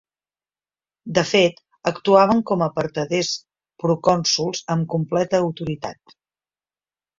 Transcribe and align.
De 1.17 1.23
fet, 1.31 1.61
actuaven 1.91 2.41
com 2.53 2.65
a 2.67 2.69
vertaders 2.79 3.31
procònsols 3.85 4.65
amb 4.79 4.91
completa 4.97 5.45
autoritat. 5.47 6.19